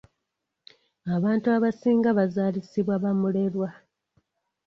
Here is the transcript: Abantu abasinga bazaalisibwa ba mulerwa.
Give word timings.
Abantu 1.15 1.47
abasinga 1.55 2.09
bazaalisibwa 2.17 2.95
ba 3.03 3.11
mulerwa. 3.19 3.69